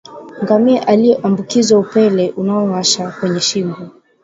[0.43, 3.91] Ngamia aliyeambukizwa upele unaowasha kwenye shingo